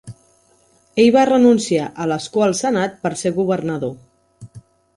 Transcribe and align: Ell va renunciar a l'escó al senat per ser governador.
Ell 1.03 1.09
va 1.15 1.25
renunciar 1.29 1.85
a 2.05 2.09
l'escó 2.13 2.47
al 2.47 2.57
senat 2.63 2.99
per 3.07 3.15
ser 3.23 3.35
governador. 3.39 4.61